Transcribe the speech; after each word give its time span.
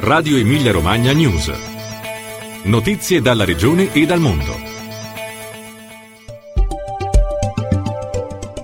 Radio 0.00 0.36
Emilia 0.36 0.72
Romagna 0.72 1.12
News. 1.12 1.50
Notizie 2.64 3.20
dalla 3.20 3.44
regione 3.44 3.92
e 3.92 4.04
dal 4.04 4.20
mondo. 4.20 4.52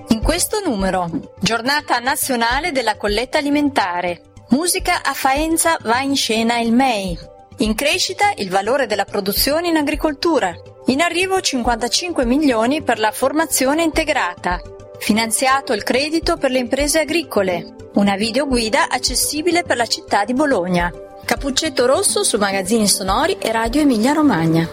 In 0.09 0.21
questo 0.21 0.61
numero, 0.63 1.33
giornata 1.39 1.99
nazionale 1.99 2.71
della 2.71 2.97
colletta 2.97 3.39
alimentare. 3.39 4.21
Musica 4.49 5.01
a 5.03 5.13
Faenza 5.13 5.77
va 5.81 6.01
in 6.01 6.15
scena 6.15 6.59
il 6.59 6.73
MEI. 6.73 7.17
In 7.57 7.75
crescita 7.75 8.31
il 8.37 8.49
valore 8.49 8.85
della 8.85 9.05
produzione 9.05 9.67
in 9.69 9.77
agricoltura. 9.77 10.53
In 10.85 11.01
arrivo 11.01 11.41
55 11.41 12.25
milioni 12.25 12.81
per 12.81 12.99
la 12.99 13.11
formazione 13.11 13.83
integrata. 13.83 14.59
Finanziato 14.99 15.73
il 15.73 15.81
credito 15.83 16.35
per 16.35 16.51
le 16.51 16.59
imprese 16.59 16.99
agricole. 16.99 17.75
Una 17.95 18.15
videoguida 18.15 18.89
accessibile 18.89 19.63
per 19.63 19.77
la 19.77 19.85
città 19.85 20.25
di 20.25 20.33
Bologna. 20.33 20.91
Cappuccetto 21.25 21.85
rosso 21.85 22.23
su 22.23 22.37
magazzini 22.37 22.87
sonori 22.87 23.37
e 23.39 23.51
Radio 23.51 23.81
Emilia 23.81 24.13
Romagna. 24.13 24.69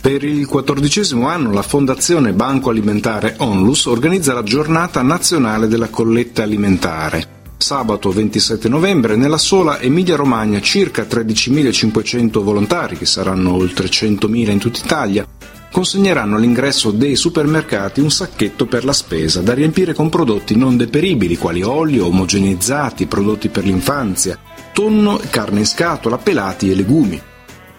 Per 0.00 0.24
il 0.24 0.46
quattordicesimo 0.46 1.28
anno 1.28 1.52
la 1.52 1.62
Fondazione 1.62 2.32
Banco 2.32 2.70
Alimentare 2.70 3.36
Onlus 3.38 3.86
organizza 3.86 4.34
la 4.34 4.42
giornata 4.42 5.00
nazionale 5.00 5.68
della 5.68 5.88
colletta 5.88 6.42
alimentare. 6.42 7.38
Sabato 7.56 8.10
27 8.10 8.68
novembre 8.68 9.16
nella 9.16 9.38
sola 9.38 9.78
Emilia-Romagna 9.78 10.60
circa 10.60 11.04
13.500 11.04 12.40
volontari, 12.40 12.96
che 12.96 13.06
saranno 13.06 13.54
oltre 13.54 13.86
100.000 13.86 14.50
in 14.50 14.58
tutta 14.58 14.80
Italia, 14.82 15.26
consegneranno 15.70 16.36
all'ingresso 16.36 16.90
dei 16.90 17.16
supermercati 17.16 18.00
un 18.00 18.10
sacchetto 18.10 18.66
per 18.66 18.84
la 18.84 18.92
spesa 18.92 19.40
da 19.40 19.54
riempire 19.54 19.94
con 19.94 20.08
prodotti 20.08 20.56
non 20.56 20.76
deperibili 20.76 21.36
quali 21.36 21.62
olio, 21.62 22.06
omogeneizzati, 22.06 23.06
prodotti 23.06 23.48
per 23.48 23.64
l'infanzia, 23.64 24.38
tonno, 24.72 25.20
carne 25.30 25.60
in 25.60 25.66
scatola, 25.66 26.18
pelati 26.18 26.70
e 26.70 26.74
legumi. 26.74 27.20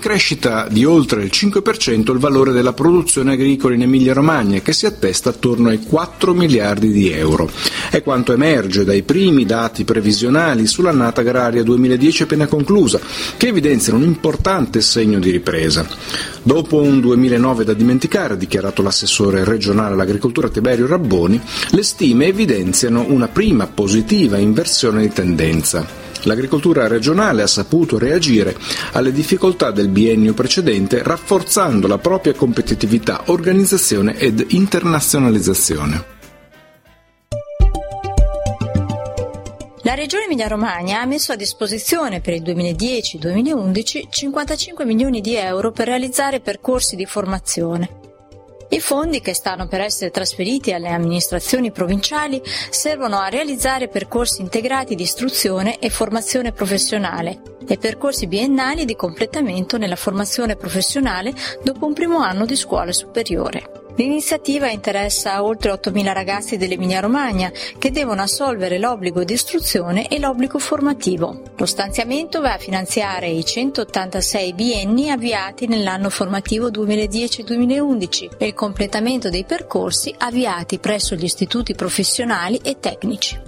Crescita 0.09 0.67
di 0.71 0.87
oltre 0.87 1.23
il 1.23 1.31
5% 1.31 2.13
il 2.13 2.19
valore 2.19 2.53
della 2.53 2.73
produzione 2.73 3.35
agricola 3.35 3.75
in 3.75 3.83
Emilia-Romagna, 3.83 4.61
che 4.61 4.73
si 4.73 4.87
attesta 4.87 5.29
attorno 5.29 5.69
ai 5.69 5.83
4 5.83 6.33
miliardi 6.33 6.91
di 6.91 7.11
euro. 7.11 7.51
È 7.91 8.03
quanto 8.03 8.33
emerge 8.33 8.85
dai 8.85 9.03
primi 9.03 9.45
dati 9.45 9.85
previsionali 9.85 10.67
sull'annata 10.67 11.21
agraria 11.21 11.63
2010 11.63 12.23
appena 12.23 12.47
conclusa, 12.47 12.99
che 13.37 13.49
evidenziano 13.49 13.99
un 13.99 14.05
importante 14.05 14.81
segno 14.81 15.19
di 15.19 15.31
ripresa. 15.31 15.87
Dopo 16.43 16.81
un 16.81 17.01
2009 17.01 17.65
da 17.65 17.73
dimenticare, 17.75 18.35
ha 18.35 18.37
dichiarato 18.37 18.83
l'assessore 18.83 19.45
regionale 19.45 19.95
all'agricoltura 19.95 20.49
Tiberio 20.49 20.87
Rabboni, 20.87 21.41
le 21.71 21.83
stime 21.83 22.27
evidenziano 22.27 23.05
una 23.09 23.29
prima 23.29 23.67
positiva 23.67 24.39
inversione 24.39 25.03
di 25.03 25.13
tendenza. 25.13 26.07
L'agricoltura 26.23 26.87
regionale 26.89 27.43
ha 27.43 27.47
saputo 27.47 27.99
reagire 27.99 28.57
alle 28.93 29.13
difficoltà 29.13 29.71
del 29.71 29.89
biennio 29.89 30.35
precedente 30.35 31.03
rafforzando 31.03 31.87
la 31.87 31.99
propria 31.99 32.35
competitività, 32.35 33.23
organizzazione 33.27 34.17
ed 34.19 34.45
internazionalizzazione. 34.49 36.18
La 39.89 39.95
Regione 39.95 40.25
Emilia-Romagna 40.25 41.01
ha 41.01 41.07
messo 41.07 41.33
a 41.33 41.35
disposizione 41.35 42.21
per 42.21 42.35
il 42.35 42.43
2010-2011 42.43 44.11
55 44.11 44.85
milioni 44.85 45.23
di 45.23 45.35
euro 45.35 45.73
per 45.73 45.87
realizzare 45.87 46.41
percorsi 46.41 46.95
di 46.95 47.07
formazione. 47.07 47.89
I 48.69 48.81
fondi 48.81 49.23
che 49.23 49.33
stanno 49.33 49.67
per 49.67 49.81
essere 49.81 50.11
trasferiti 50.11 50.75
alle 50.75 50.91
amministrazioni 50.91 51.73
provinciali 51.73 52.39
servono 52.69 53.17
a 53.17 53.31
realizzare 53.31 53.89
percorsi 53.89 54.43
integrati 54.43 54.95
di 54.95 55.05
istruzione 55.05 55.79
e 55.79 55.89
formazione 55.89 56.53
professionale 56.53 57.41
e 57.67 57.79
percorsi 57.79 58.27
biennali 58.27 58.85
di 58.85 58.95
completamento 58.95 59.79
nella 59.79 59.97
formazione 59.97 60.55
professionale 60.57 61.33
dopo 61.63 61.87
un 61.87 61.95
primo 61.95 62.19
anno 62.19 62.45
di 62.45 62.57
scuola 62.57 62.93
superiore. 62.93 63.88
L'iniziativa 63.99 64.71
interessa 64.71 65.43
oltre 65.43 65.73
8.000 65.73 66.13
ragazzi 66.13 66.57
dell'Emilia-Romagna 66.57 67.51
che 67.79 67.91
devono 67.91 68.23
assolvere 68.23 68.79
l'obbligo 68.79 69.25
di 69.25 69.33
istruzione 69.33 70.07
e 70.07 70.21
l'obbligo 70.21 70.61
formativo. 70.61 71.43
Lo 71.57 71.67
stanziamento 71.67 72.41
va 72.41 72.53
a 72.53 72.59
finanziare 72.59 73.29
i 73.29 73.45
186 73.45 74.53
bienni 74.55 75.11
avviati 75.11 75.67
nell'anno 75.67 76.11
formativo 76.11 76.71
2010-2011 76.71 78.37
e 78.39 78.47
il 78.47 78.55
completamento 78.55 79.31
dei 79.31 79.43
percorsi 79.43 80.15
avviati 80.17 80.79
presso 80.79 81.17
gli 81.17 81.25
istituti 81.25 81.75
professionali 81.75 82.61
e 82.63 82.79
tecnici. 82.79 83.48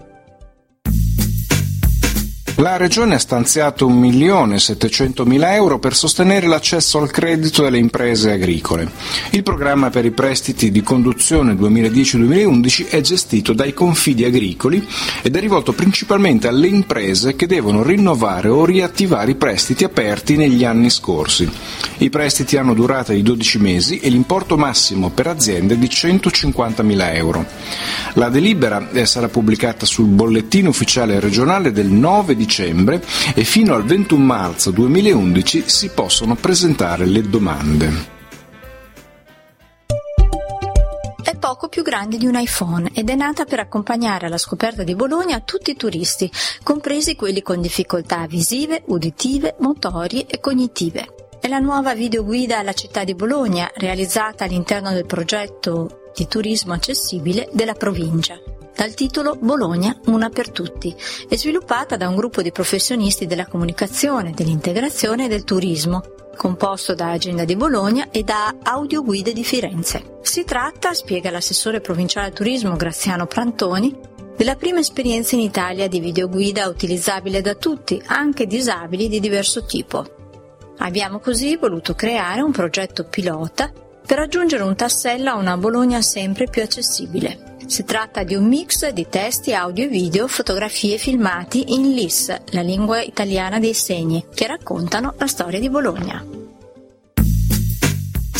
La 2.60 2.76
Regione 2.76 3.14
ha 3.14 3.18
stanziato 3.18 3.88
1.700.000 3.88 5.54
euro 5.54 5.78
per 5.78 5.96
sostenere 5.96 6.46
l'accesso 6.46 6.98
al 6.98 7.10
credito 7.10 7.62
delle 7.62 7.78
imprese 7.78 8.32
agricole. 8.32 8.90
Il 9.30 9.42
programma 9.42 9.88
per 9.88 10.04
i 10.04 10.10
prestiti 10.10 10.70
di 10.70 10.82
conduzione 10.82 11.54
2010-2011 11.54 12.90
è 12.90 13.00
gestito 13.00 13.54
dai 13.54 13.72
confidi 13.72 14.26
agricoli 14.26 14.86
ed 15.22 15.36
è 15.36 15.40
rivolto 15.40 15.72
principalmente 15.72 16.48
alle 16.48 16.66
imprese 16.66 17.34
che 17.34 17.46
devono 17.46 17.82
rinnovare 17.82 18.48
o 18.48 18.66
riattivare 18.66 19.30
i 19.30 19.36
prestiti 19.36 19.84
aperti 19.84 20.36
negli 20.36 20.62
anni 20.62 20.90
scorsi. 20.90 21.50
I 21.96 22.10
prestiti 22.10 22.58
hanno 22.58 22.74
durata 22.74 23.14
di 23.14 23.22
12 23.22 23.58
mesi 23.58 24.00
e 24.00 24.10
l'importo 24.10 24.58
massimo 24.58 25.08
per 25.08 25.28
aziende 25.28 25.74
è 25.74 25.76
di 25.78 25.86
150.000 25.86 27.14
euro. 27.14 27.46
La 28.14 28.28
delibera 28.28 28.90
eh, 28.90 29.06
sarà 29.06 29.28
pubblicata 29.28 29.86
sul 29.86 30.08
bollettino 30.08 30.68
ufficiale 30.68 31.20
regionale 31.20 31.72
del 31.72 31.86
9 31.86 32.36
dicembre 32.36 32.48
dicembre 32.50 33.00
e 33.36 33.44
fino 33.44 33.74
al 33.74 33.84
21 33.84 34.24
marzo 34.24 34.72
2011 34.72 35.68
si 35.68 35.90
possono 35.90 36.34
presentare 36.34 37.06
le 37.06 37.22
domande. 37.22 38.18
È 41.22 41.36
poco 41.36 41.68
più 41.68 41.82
grande 41.84 42.16
di 42.16 42.26
un 42.26 42.34
iPhone 42.34 42.90
ed 42.92 43.08
è 43.08 43.14
nata 43.14 43.44
per 43.44 43.60
accompagnare 43.60 44.26
alla 44.26 44.36
scoperta 44.36 44.82
di 44.82 44.96
Bologna 44.96 45.40
tutti 45.40 45.70
i 45.70 45.76
turisti, 45.76 46.30
compresi 46.64 47.14
quelli 47.14 47.40
con 47.40 47.60
difficoltà 47.60 48.26
visive, 48.26 48.82
uditive, 48.86 49.54
motorie 49.60 50.26
e 50.26 50.40
cognitive. 50.40 51.28
È 51.40 51.46
la 51.46 51.60
nuova 51.60 51.94
videoguida 51.94 52.58
alla 52.58 52.72
città 52.72 53.04
di 53.04 53.14
Bologna, 53.14 53.70
realizzata 53.74 54.44
all'interno 54.44 54.90
del 54.90 55.06
progetto 55.06 56.10
di 56.14 56.26
turismo 56.26 56.72
accessibile 56.72 57.48
della 57.52 57.74
provincia 57.74 58.38
dal 58.80 58.94
titolo 58.94 59.36
Bologna, 59.38 59.94
una 60.06 60.30
per 60.30 60.48
tutti, 60.48 60.96
e 61.28 61.36
sviluppata 61.36 61.98
da 61.98 62.08
un 62.08 62.16
gruppo 62.16 62.40
di 62.40 62.50
professionisti 62.50 63.26
della 63.26 63.44
comunicazione, 63.44 64.32
dell'integrazione 64.32 65.26
e 65.26 65.28
del 65.28 65.44
turismo, 65.44 66.02
composto 66.34 66.94
da 66.94 67.10
Agenda 67.10 67.44
di 67.44 67.56
Bologna 67.56 68.08
e 68.10 68.22
da 68.22 68.56
Audioguide 68.62 69.34
di 69.34 69.44
Firenze. 69.44 70.20
Si 70.22 70.44
tratta, 70.44 70.94
spiega 70.94 71.30
l'assessore 71.30 71.82
provinciale 71.82 72.28
al 72.28 72.32
turismo 72.32 72.74
Graziano 72.74 73.26
Prantoni, 73.26 73.94
della 74.34 74.56
prima 74.56 74.78
esperienza 74.78 75.34
in 75.34 75.42
Italia 75.42 75.86
di 75.86 76.00
videoguida 76.00 76.66
utilizzabile 76.66 77.42
da 77.42 77.54
tutti, 77.56 78.02
anche 78.06 78.46
disabili 78.46 79.10
di 79.10 79.20
diverso 79.20 79.66
tipo. 79.66 80.06
Abbiamo 80.78 81.18
così 81.18 81.54
voluto 81.56 81.92
creare 81.92 82.40
un 82.40 82.50
progetto 82.50 83.04
pilota 83.04 83.70
per 84.06 84.20
aggiungere 84.20 84.62
un 84.62 84.74
tassello 84.74 85.32
a 85.32 85.36
una 85.36 85.58
Bologna 85.58 86.00
sempre 86.00 86.46
più 86.46 86.62
accessibile. 86.62 87.49
Si 87.70 87.84
tratta 87.84 88.24
di 88.24 88.34
un 88.34 88.48
mix 88.48 88.88
di 88.88 89.06
testi, 89.08 89.54
audio 89.54 89.84
e 89.84 89.86
video, 89.86 90.26
fotografie 90.26 90.98
filmati 90.98 91.72
in 91.72 91.92
LIS, 91.94 92.36
la 92.46 92.62
lingua 92.62 93.00
italiana 93.00 93.60
dei 93.60 93.74
segni, 93.74 94.26
che 94.34 94.48
raccontano 94.48 95.14
la 95.16 95.28
storia 95.28 95.60
di 95.60 95.70
Bologna. 95.70 96.39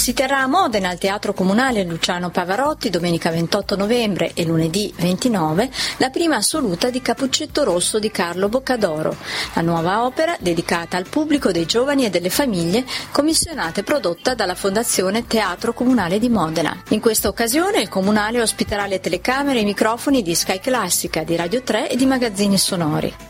Si 0.01 0.15
terrà 0.15 0.39
a 0.39 0.47
Modena 0.47 0.89
al 0.89 0.97
Teatro 0.97 1.35
Comunale 1.35 1.85
Luciano 1.85 2.31
Pavarotti 2.31 2.89
domenica 2.89 3.31
28 3.31 3.77
novembre 3.77 4.33
e 4.33 4.47
lunedì 4.47 4.91
29 4.97 5.71
la 5.99 6.09
prima 6.09 6.37
assoluta 6.37 6.89
di 6.89 7.03
Capuccetto 7.03 7.65
Rosso 7.65 7.99
di 7.99 8.11
Carlo 8.11 8.49
Boccadoro, 8.49 9.15
la 9.53 9.61
nuova 9.61 10.07
opera 10.07 10.39
dedicata 10.41 10.97
al 10.97 11.07
pubblico 11.07 11.53
dei 11.53 11.67
giovani 11.67 12.07
e 12.07 12.11
delle 12.11 12.31
famiglie 12.31 12.87
commissionata 13.11 13.81
e 13.81 13.85
prodotta 13.85 14.33
dalla 14.33 14.55
Fondazione 14.55 15.27
Teatro 15.27 15.75
Comunale 15.75 16.19
di 16.19 16.31
Modena. 16.31 16.75
In 16.89 17.01
questa 17.01 17.29
occasione 17.29 17.83
il 17.83 17.91
Comunale 17.91 18.41
ospiterà 18.41 18.87
le 18.87 19.01
telecamere 19.01 19.59
e 19.59 19.63
i 19.63 19.67
microfoni 19.67 20.23
di 20.23 20.35
Sky 20.35 20.61
Classica, 20.61 21.25
di 21.25 21.37
Radio 21.37 21.63
3 21.63 21.91
e 21.91 21.97
di 21.97 22.07
magazzini 22.07 22.57
sonori 22.57 23.30